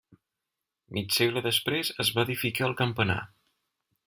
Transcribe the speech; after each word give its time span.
Mig 0.97 1.13
segle 1.17 1.43
després 1.49 1.93
es 2.05 2.13
va 2.17 2.27
edificar 2.29 2.69
el 2.71 2.77
campanar. 2.81 3.23